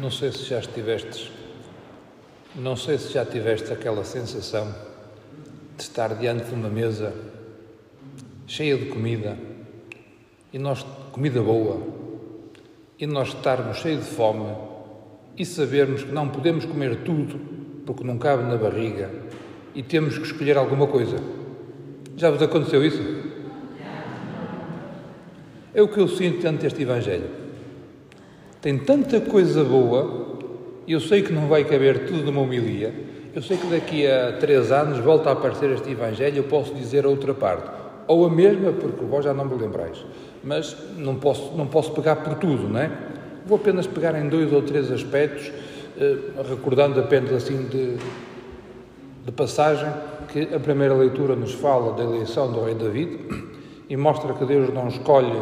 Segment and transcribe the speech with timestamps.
[0.00, 1.30] Não sei se já estiveste,
[2.56, 4.74] não sei se já tiveste aquela sensação
[5.76, 7.12] de estar diante de uma mesa
[8.46, 9.36] cheia de comida
[10.50, 11.82] e nós comida boa
[12.98, 14.56] e nós estarmos cheios de fome
[15.36, 17.38] e sabermos que não podemos comer tudo
[17.84, 19.10] porque não cabe na barriga
[19.74, 21.18] e temos que escolher alguma coisa.
[22.16, 23.02] Já vos aconteceu isso?
[25.74, 27.49] É o que eu sinto diante deste Evangelho.
[28.60, 30.36] Tem tanta coisa boa,
[30.86, 32.92] eu sei que não vai caber tudo numa homilia.
[33.34, 37.06] Eu sei que daqui a três anos volta a aparecer este Evangelho, eu posso dizer
[37.06, 37.70] a outra parte.
[38.06, 40.04] Ou a mesma, porque vós já não me lembrais.
[40.44, 42.90] Mas não posso, não posso pegar por tudo, não é?
[43.46, 45.50] Vou apenas pegar em dois ou três aspectos,
[45.98, 46.16] eh,
[46.46, 47.96] recordando apenas assim de,
[49.24, 49.88] de passagem
[50.28, 53.20] que a primeira leitura nos fala da eleição do rei David
[53.88, 55.40] e mostra que Deus não escolhe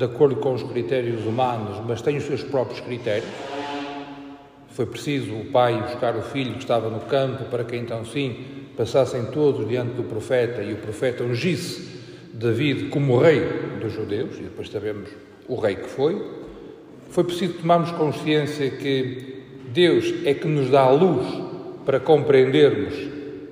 [0.00, 3.28] de acordo com os critérios humanos, mas tem os seus próprios critérios.
[4.70, 8.34] Foi preciso o pai buscar o filho que estava no campo para que então sim
[8.78, 12.00] passassem todos diante do profeta e o profeta ungisse
[12.32, 13.42] David como rei
[13.78, 15.10] dos judeus, e depois sabemos
[15.46, 16.18] o rei que foi.
[17.10, 21.26] Foi preciso tomarmos consciência que Deus é que nos dá a luz
[21.84, 22.94] para compreendermos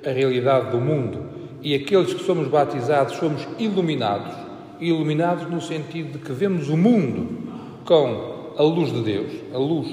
[0.03, 1.27] a realidade do mundo
[1.61, 4.38] e aqueles que somos batizados somos iluminados
[4.81, 7.29] iluminados no sentido de que vemos o mundo
[7.85, 9.89] com a luz de Deus, a luz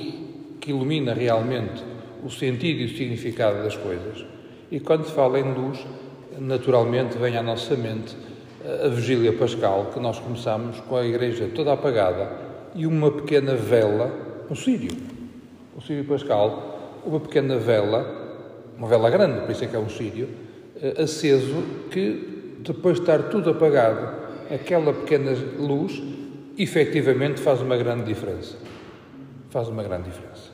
[0.60, 1.84] que ilumina realmente
[2.24, 4.26] o sentido e o significado das coisas.
[4.72, 5.86] E quando se fala em luz,
[6.40, 8.16] naturalmente vem à nossa mente
[8.84, 12.32] a vigília pascal que nós começamos com a igreja toda apagada
[12.74, 14.12] e uma pequena vela,
[14.50, 14.92] um sírio,
[15.78, 19.90] o sírio pascal, uma pequena vela, uma vela grande, por isso é que é um
[19.90, 20.28] sírio,
[20.82, 26.02] eh, aceso, que depois de estar tudo apagado, aquela pequena luz
[26.58, 28.58] efetivamente faz uma grande diferença.
[29.50, 30.52] Faz uma grande diferença.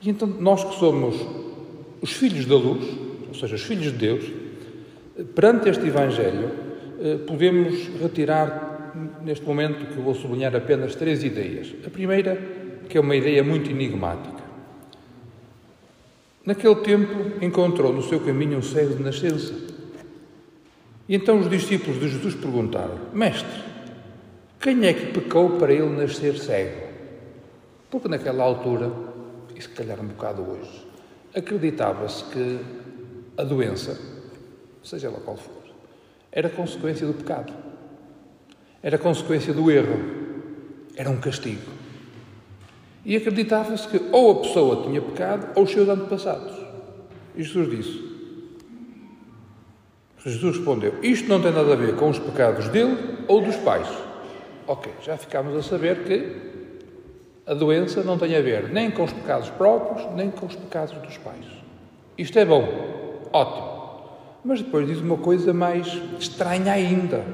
[0.00, 1.16] E então nós que somos
[2.00, 2.84] os filhos da luz,
[3.28, 4.24] ou seja, os filhos de Deus,
[5.34, 6.50] perante este Evangelho,
[7.00, 8.92] eh, podemos retirar
[9.24, 11.74] neste momento que eu vou sublinhar apenas três ideias.
[11.86, 12.38] A primeira,
[12.88, 14.44] que é uma ideia muito enigmática.
[16.44, 19.54] Naquele tempo encontrou no seu caminho um cego de nascença.
[21.08, 23.62] E então os discípulos de Jesus perguntaram: Mestre,
[24.60, 26.88] quem é que pecou para ele nascer cego?
[27.90, 28.90] Porque naquela altura,
[29.54, 30.86] e se calhar um bocado hoje,
[31.34, 32.58] acreditava-se que
[33.36, 33.98] a doença,
[34.82, 35.62] seja ela qual for,
[36.32, 37.52] era consequência do pecado,
[38.82, 39.98] era consequência do erro,
[40.96, 41.70] era um castigo.
[43.04, 46.54] E acreditava-se que ou a pessoa tinha pecado ou os seus antepassados.
[47.36, 48.13] E Jesus disse:
[50.24, 52.96] Jesus respondeu: Isto não tem nada a ver com os pecados dele
[53.28, 53.86] ou dos pais.
[54.66, 56.36] Ok, já ficámos a saber que
[57.46, 60.94] a doença não tem a ver nem com os pecados próprios, nem com os pecados
[60.94, 61.44] dos pais.
[62.16, 62.66] Isto é bom,
[63.32, 63.74] ótimo.
[64.42, 65.86] Mas depois diz uma coisa mais
[66.18, 67.24] estranha ainda.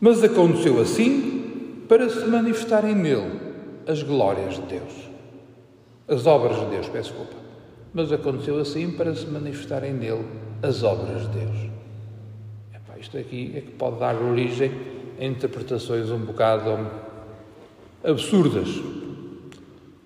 [0.00, 3.38] Mas aconteceu assim para se manifestarem nele
[3.86, 5.10] as glórias de Deus.
[6.08, 7.49] As obras de Deus, peço desculpa
[7.92, 10.24] mas aconteceu assim para se manifestarem nele
[10.62, 11.70] as obras de Deus.
[12.74, 14.70] Epá, isto aqui é que pode dar origem
[15.20, 16.86] a interpretações um bocado
[18.02, 18.68] absurdas,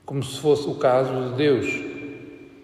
[0.05, 1.67] como se fosse o caso de Deus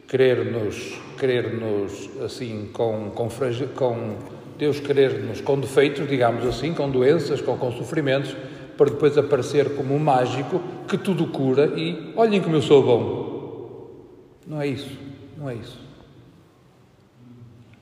[0.08, 3.28] querer-nos, querer-nos assim, com, com,
[3.74, 4.16] com
[4.58, 8.36] Deus querer-nos com defeitos, digamos assim, com doenças, com, com sofrimentos,
[8.76, 13.30] para depois aparecer como um mágico que tudo cura e olhem como eu sou bom.
[14.46, 15.09] Não é isso.
[15.40, 15.78] Não é isso.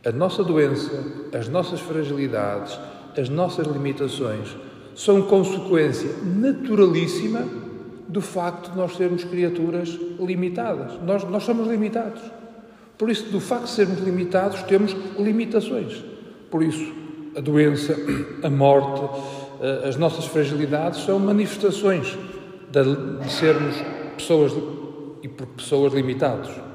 [0.07, 1.05] A nossa doença,
[1.37, 2.79] as nossas fragilidades,
[3.19, 4.57] as nossas limitações
[4.95, 7.45] são consequência naturalíssima
[8.09, 11.03] do facto de nós sermos criaturas limitadas.
[11.03, 12.23] Nós, nós somos limitados.
[12.97, 16.03] Por isso, do facto de sermos limitados, temos limitações.
[16.51, 16.93] Por isso,
[17.37, 17.97] a doença,
[18.43, 19.21] a morte,
[19.61, 22.17] eh, as nossas fragilidades são manifestações
[22.71, 23.75] de sermos
[24.17, 24.53] pessoas
[25.23, 26.68] e por pessoas limitadas.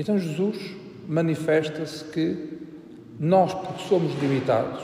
[0.00, 0.56] Então Jesus
[1.06, 2.34] manifesta-se que
[3.18, 4.82] nós, porque somos limitados,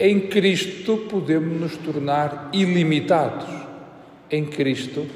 [0.00, 3.46] em Cristo podemos nos tornar ilimitados.
[4.30, 5.06] Em Cristo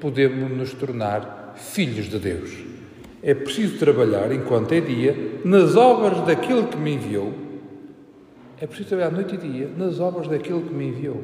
[0.00, 2.50] podemos nos tornar filhos de Deus.
[3.22, 5.14] É preciso trabalhar enquanto é dia
[5.44, 7.34] nas obras daquele que me enviou.
[8.58, 11.22] É preciso trabalhar noite e dia nas obras daquele que me enviou.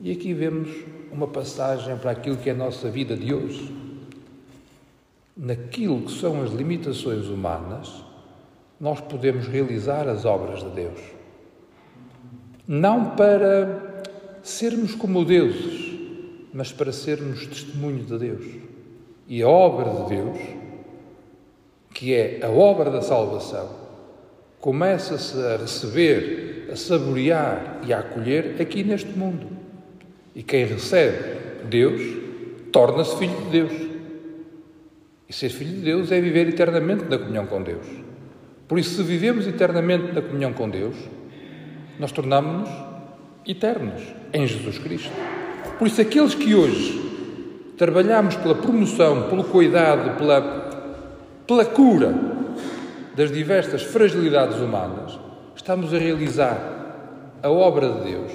[0.00, 0.70] E aqui vemos
[1.12, 3.79] uma passagem para aquilo que é a nossa vida de hoje
[5.40, 8.04] naquilo que são as limitações humanas,
[8.78, 11.00] nós podemos realizar as obras de Deus.
[12.68, 14.02] Não para
[14.42, 15.98] sermos como deuses,
[16.52, 18.44] mas para sermos testemunho de Deus.
[19.26, 20.38] E a obra de Deus,
[21.94, 23.70] que é a obra da salvação,
[24.60, 29.46] começa-se a receber, a saborear e a acolher aqui neste mundo.
[30.34, 32.02] E quem recebe Deus
[32.70, 33.89] torna-se filho de Deus.
[35.30, 37.86] E ser filho de Deus é viver eternamente na comunhão com Deus.
[38.66, 40.96] Por isso, se vivemos eternamente na comunhão com Deus,
[42.00, 42.68] nós tornamos-nos
[43.46, 45.12] eternos em Jesus Cristo.
[45.78, 50.96] Por isso, aqueles que hoje trabalhamos pela promoção, pelo cuidado, pela,
[51.46, 52.12] pela cura
[53.14, 55.16] das diversas fragilidades humanas,
[55.54, 56.58] estamos a realizar
[57.40, 58.32] a obra de Deus,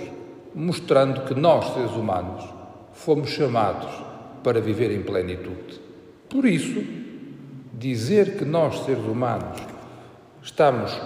[0.54, 2.46] mostrando que nós, seres humanos,
[2.94, 3.92] fomos chamados
[4.42, 5.84] para viver em plenitude.
[6.30, 6.84] Por isso,
[7.74, 9.62] dizer que nós, seres humanos,
[10.42, 11.00] estamos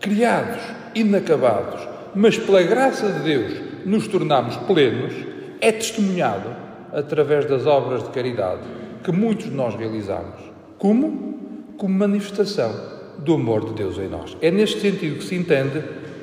[0.00, 0.60] criados,
[0.94, 5.12] inacabados, mas pela graça de Deus nos tornamos plenos,
[5.60, 6.48] é testemunhado
[6.92, 8.62] através das obras de caridade
[9.02, 10.40] que muitos de nós realizamos.
[10.78, 11.64] Como?
[11.76, 12.72] Como manifestação
[13.18, 14.36] do amor de Deus em nós.
[14.40, 15.82] É neste sentido que se entende,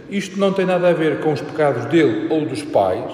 [0.09, 3.11] isto não tem nada a ver com os pecados dele ou dos pais,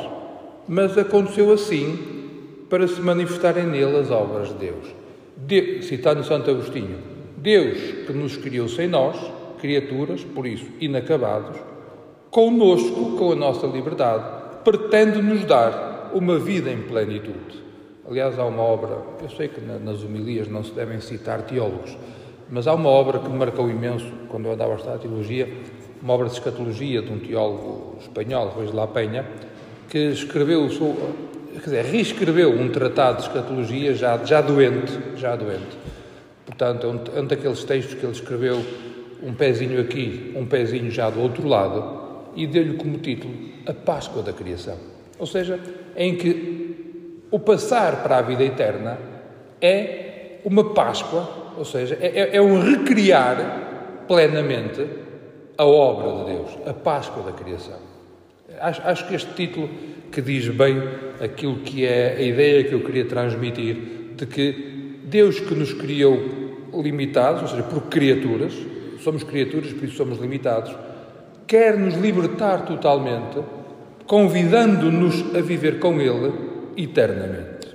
[0.68, 5.03] mas aconteceu assim para se manifestarem nele as obras de Deus.
[5.46, 6.98] De, citando Santo Agostinho,
[7.38, 9.18] Deus que nos criou sem nós,
[9.60, 11.58] criaturas, por isso inacabados,
[12.30, 14.24] conosco, com a nossa liberdade,
[14.64, 17.64] pretende nos dar uma vida em plenitude.
[18.10, 21.98] Aliás, há uma obra, eu sei que nas homilias não se devem citar teólogos,
[22.50, 25.48] mas há uma obra que me marcou imenso quando eu andava a estudar teologia,
[26.02, 29.26] uma obra de escatologia de um teólogo espanhol, Luís La Penha,
[29.90, 30.70] que escreveu,
[31.64, 35.78] quer dizer, reescreveu um tratado de escatologia já, já doente, já doente.
[36.46, 38.62] Portanto, é um, daqueles textos que ele escreveu
[39.24, 43.34] um pezinho aqui, um pezinho já do outro lado, e deu-lhe como título
[43.66, 44.78] A Páscoa da Criação.
[45.18, 45.58] Ou seja,
[45.96, 49.00] em que o passar para a vida eterna
[49.62, 54.86] é uma Páscoa, ou seja, é, é, é um recriar plenamente
[55.58, 57.93] a obra de Deus, a Páscoa da Criação.
[58.64, 59.70] Acho, acho que este título
[60.10, 60.82] que diz bem
[61.20, 63.76] aquilo que é a ideia que eu queria transmitir
[64.16, 68.54] de que Deus que nos criou limitados, ou seja, por criaturas,
[69.02, 70.74] somos criaturas, por isso somos limitados,
[71.46, 73.44] quer nos libertar totalmente,
[74.08, 76.32] convidando-nos a viver com Ele
[76.78, 77.68] eternamente.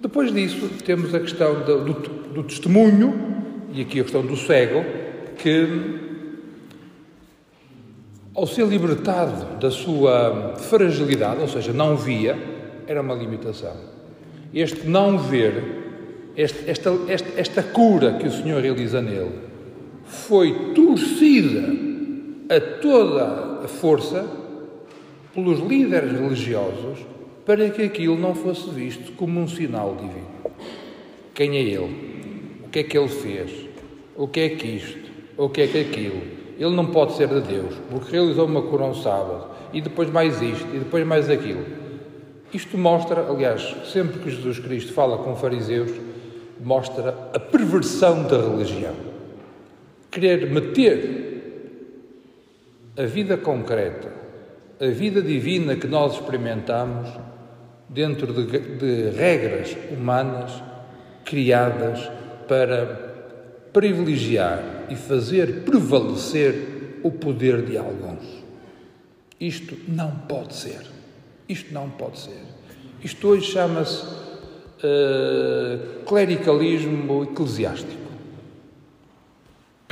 [0.00, 1.92] Depois disso, temos a questão do, do,
[2.32, 3.14] do testemunho,
[3.74, 4.82] e aqui a questão do cego,
[5.36, 6.07] que
[8.38, 12.38] ao ser libertado da sua fragilidade, ou seja, não via,
[12.86, 13.74] era uma limitação.
[14.54, 15.64] Este não ver,
[16.36, 19.32] este, esta, esta, esta cura que o Senhor realiza nele,
[20.04, 21.64] foi torcida
[22.48, 24.24] a toda a força
[25.34, 27.00] pelos líderes religiosos
[27.44, 30.54] para que aquilo não fosse visto como um sinal divino.
[31.34, 32.60] Quem é ele?
[32.64, 33.50] O que é que ele fez?
[34.16, 35.10] O que é que isto?
[35.36, 36.37] O que é que aquilo?
[36.58, 40.42] Ele não pode ser de Deus, porque realizou uma cura um sábado, e depois mais
[40.42, 41.64] isto, e depois mais aquilo.
[42.52, 45.92] Isto mostra, aliás, sempre que Jesus Cristo fala com fariseus,
[46.60, 48.94] mostra a perversão da religião.
[50.10, 51.28] Querer meter
[52.96, 54.10] a vida concreta,
[54.80, 57.08] a vida divina que nós experimentamos,
[57.88, 60.62] dentro de, de regras humanas
[61.24, 62.10] criadas
[62.48, 62.86] para
[63.72, 68.24] privilegiar e fazer prevalecer o poder de alguns.
[69.40, 70.86] Isto não pode ser.
[71.48, 72.42] Isto não pode ser.
[73.02, 78.08] Isto hoje chama-se uh, clericalismo eclesiástico.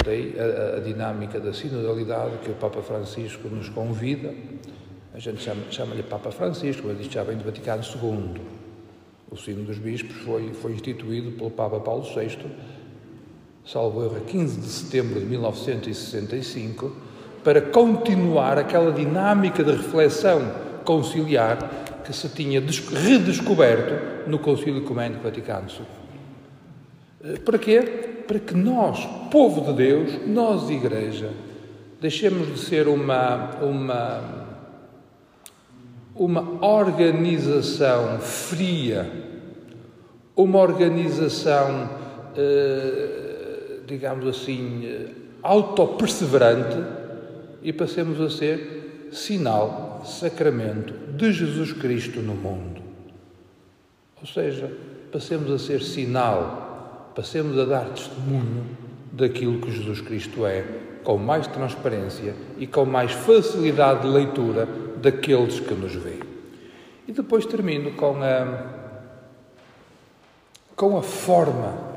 [0.05, 4.35] Daí a, a, dinâmica da sinodalidade que o Papa Francisco nos convida.
[5.15, 8.41] A gente chama-lhe chama Papa Francisco, ele diz já vem do Vaticano II.
[9.31, 12.39] O sino dos bispos foi, foi instituído pelo Papa Paulo VI
[13.67, 16.93] salvo erro, a 15 de setembro de 1965,
[17.43, 20.41] para continuar aquela dinâmica de reflexão
[20.85, 25.87] conciliar que se tinha redescoberto no Concílio Ecumênico Vaticano II.
[27.33, 27.81] Eh, para quê?
[28.27, 31.31] Para que nós, povo de Deus, nós, Igreja,
[32.01, 34.47] deixemos de ser uma, uma,
[36.15, 39.11] uma organização fria,
[40.37, 41.91] uma organização.
[42.37, 43.26] Eh,
[43.87, 45.09] digamos assim, eh,
[45.43, 46.77] autoperseverante
[47.63, 52.83] e passemos a ser sinal, sacramento de Jesus Cristo no mundo.
[54.21, 54.73] Ou seja,
[55.13, 58.65] passemos a ser sinal, passemos a dar testemunho
[59.13, 60.65] daquilo que Jesus Cristo é,
[61.05, 64.69] com mais transparência e com mais facilidade de leitura
[65.01, 66.21] daqueles que nos veem.
[67.07, 68.67] E depois termino com a,
[70.75, 71.96] com a forma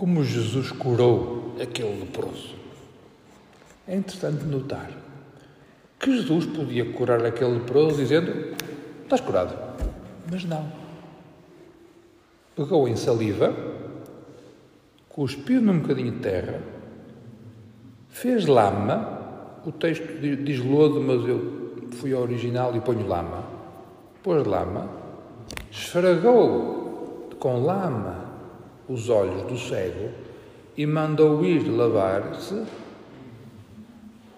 [0.00, 2.54] como Jesus curou aquele leproso.
[3.86, 4.90] É interessante notar
[5.98, 8.56] que Jesus podia curar aquele leproso dizendo:
[9.02, 9.54] Estás curado.
[10.32, 10.72] Mas não.
[12.56, 13.54] Pegou em saliva,
[15.06, 16.62] cuspiu num bocadinho de terra,
[18.08, 19.18] fez lama.
[19.66, 23.44] O texto diz lodo, mas eu fui ao original e ponho lama.
[24.22, 24.88] Pôs lama,
[25.70, 28.29] esfregou com lama
[28.90, 30.10] os olhos do cego
[30.76, 32.64] e mandou ir lavar-se,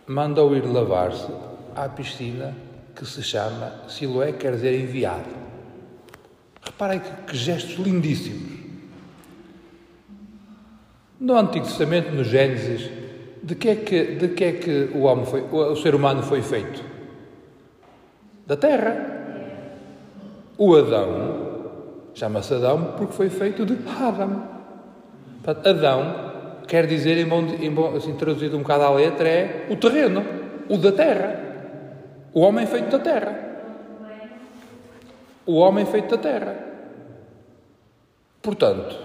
[0.06, 1.32] mandou ir lavar-se
[1.74, 2.54] à piscina
[2.94, 5.30] que se chama Siloé, quer dizer enviado.
[6.60, 8.60] Reparem que, que gestos lindíssimos.
[11.18, 12.90] No Antigo Testamento, no Gênesis,
[13.42, 16.42] de que é que, de que, é que o, homem foi, o ser humano foi
[16.42, 16.84] feito?
[18.46, 19.10] Da terra.
[20.58, 21.51] O Adão
[22.14, 24.42] chama-se Adão porque foi feito de Adam.
[25.44, 26.32] Adão
[26.66, 30.24] quer dizer, em bom, em bom, assim, traduzido um bocado à letra, é o terreno,
[30.68, 31.40] o da terra.
[32.32, 33.38] O homem feito da terra.
[35.44, 36.56] O homem feito da terra.
[38.40, 38.96] Portanto,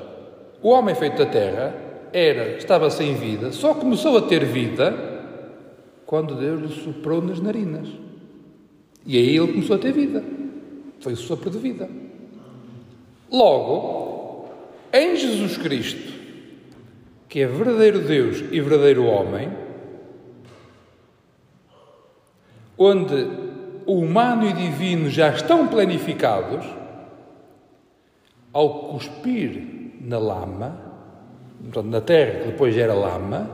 [0.61, 1.75] o homem feito da terra
[2.13, 4.93] era, estava sem vida, só começou a ter vida
[6.05, 7.87] quando Deus lhe soprou nas narinas.
[9.05, 10.23] E aí ele começou a ter vida.
[10.99, 11.87] Foi o sopro de vida.
[13.31, 14.49] Logo,
[14.93, 16.13] em Jesus Cristo,
[17.27, 19.51] que é verdadeiro Deus e verdadeiro homem,
[22.77, 23.15] onde
[23.85, 26.65] o humano e divino já estão planificados,
[28.53, 29.61] ao cuspir
[30.01, 30.79] na lama,
[31.83, 33.49] na terra que depois era lama,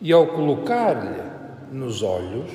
[0.00, 1.22] e ao colocar-lhe
[1.72, 2.50] nos olhos,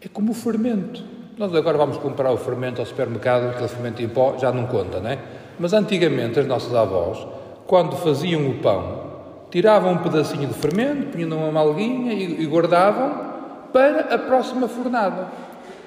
[0.00, 1.02] é como o fermento.
[1.38, 5.00] Nós agora vamos comprar o fermento ao supermercado, aquele fermento em pó já não conta,
[5.00, 5.18] não é?
[5.58, 7.26] Mas antigamente as nossas avós,
[7.66, 9.02] quando faziam o pão,
[9.50, 13.32] tiravam um pedacinho de fermento, punham numa malguinha e, e guardavam
[13.72, 15.28] para a próxima fornada.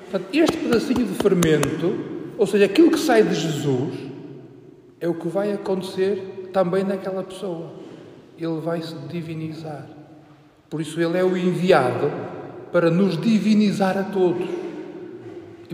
[0.10, 1.96] Portanto, este pedacinho de fermento,
[2.38, 3.94] ou seja, aquilo que sai de Jesus,
[5.00, 7.72] é o que vai acontecer também naquela pessoa.
[8.38, 9.88] Ele vai se divinizar.
[10.70, 12.12] Por isso, ele é o enviado
[12.72, 14.48] para nos divinizar a todos.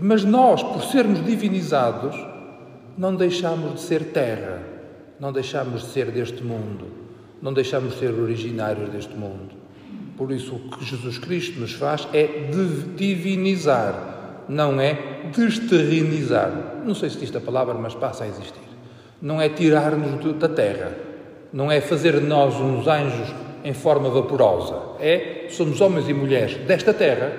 [0.00, 2.16] Mas nós, por sermos divinizados,
[2.96, 4.62] não deixamos de ser terra,
[5.18, 6.86] não deixamos de ser deste mundo,
[7.40, 9.54] não deixamos de ser originários deste mundo.
[10.16, 12.48] Por isso, o que Jesus Cristo nos faz é
[12.96, 16.82] divinizar, não é desterrinizar.
[16.84, 18.62] Não sei se existe a palavra, mas passa a existir.
[19.20, 20.92] Não é tirar-nos da terra,
[21.52, 23.32] não é fazer de nós uns anjos
[23.64, 24.96] em forma vaporosa.
[25.00, 27.32] É, somos homens e mulheres desta terra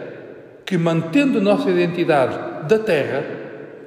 [0.65, 3.25] que, mantendo a nossa identidade da terra,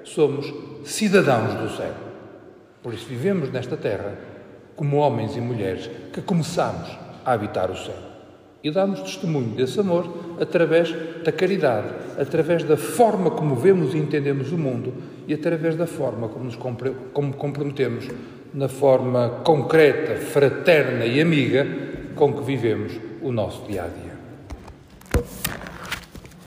[0.04, 0.52] somos
[0.86, 1.92] cidadãos do céu.
[2.82, 4.16] Por isso vivemos nesta terra
[4.76, 6.88] como homens e mulheres que começamos
[7.24, 7.96] a habitar o céu.
[8.62, 11.88] E damos testemunho desse amor através da caridade,
[12.18, 14.94] através da forma como vemos e entendemos o mundo
[15.26, 18.08] e através da forma como nos como comprometemos
[18.54, 21.66] na forma concreta, fraterna e amiga
[22.14, 24.16] com que vivemos o nosso dia a dia.